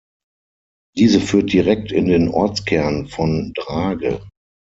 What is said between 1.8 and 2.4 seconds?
in den